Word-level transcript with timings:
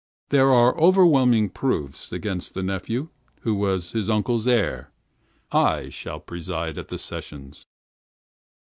There 0.29 0.51
are 0.51 0.75
overwhelming 0.81 1.49
proofs 1.49 2.11
against 2.11 2.55
the 2.55 2.63
nephew, 2.63 3.09
who 3.41 3.53
was 3.53 3.91
his 3.91 4.09
uncle's 4.09 4.47
heir. 4.47 4.89
I 5.51 5.89
shall 5.89 6.19
preside 6.19 6.79
at 6.79 6.87
the 6.87 6.97
sessions. 6.97 7.67